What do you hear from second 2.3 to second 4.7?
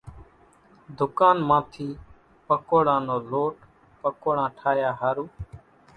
پڪوڙان نو لوٽ پڪوڙان